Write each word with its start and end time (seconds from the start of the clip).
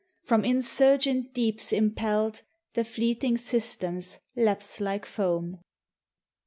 from 0.23 0.43
insurgent 0.43 1.31
deeps 1.31 1.71
impelled 1.71 2.41
The 2.73 2.83
fleeting 2.83 3.37
systems 3.37 4.17
lapse 4.35 4.79
like 4.79 5.05
foam. 5.05 5.59